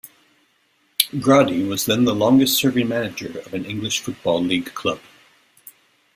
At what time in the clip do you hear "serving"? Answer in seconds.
2.57-2.87